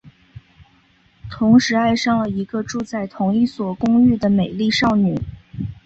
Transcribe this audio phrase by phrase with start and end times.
[1.29, 5.21] 同时爱上了一个住在同一所公寓的美丽少女。